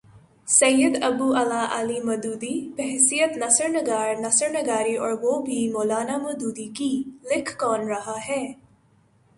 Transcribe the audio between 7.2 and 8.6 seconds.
لکھ کون رہا ہے؟